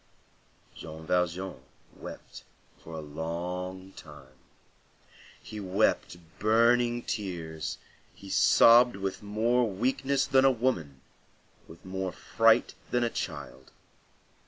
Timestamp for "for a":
2.79-3.01